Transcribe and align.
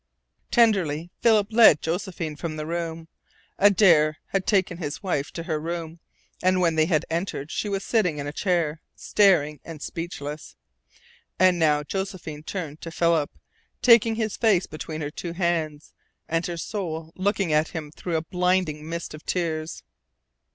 Tenderly 0.49 1.11
Philip 1.21 1.49
led 1.53 1.79
Josephine 1.83 2.35
from 2.35 2.55
the 2.55 2.65
room. 2.65 3.07
Adare 3.59 4.15
had 4.29 4.47
taken 4.47 4.79
his 4.79 5.03
wife 5.03 5.29
to 5.33 5.43
her 5.43 5.59
room, 5.59 5.99
and 6.41 6.59
when 6.59 6.73
they 6.73 6.87
entered 7.11 7.51
she 7.51 7.69
was 7.69 7.83
sitting 7.83 8.17
in 8.17 8.25
a 8.25 8.33
chair, 8.33 8.81
staring 8.95 9.59
and 9.63 9.79
speechless. 9.79 10.55
And 11.37 11.59
now 11.59 11.83
Josephine 11.83 12.41
turned 12.41 12.81
to 12.81 12.89
Philip, 12.89 13.29
taking 13.83 14.15
his 14.15 14.37
face 14.37 14.65
between 14.65 15.01
her 15.01 15.11
two 15.11 15.33
hands, 15.33 15.93
and 16.27 16.47
her 16.47 16.57
soul 16.57 17.13
looking 17.15 17.53
at 17.53 17.67
him 17.67 17.91
through 17.91 18.15
a 18.15 18.23
blinding 18.23 18.89
mist 18.89 19.13
of 19.13 19.23
tears. 19.23 19.83